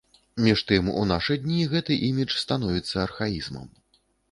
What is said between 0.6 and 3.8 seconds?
тым, у нашы дні гэты імідж становіцца архаізмам.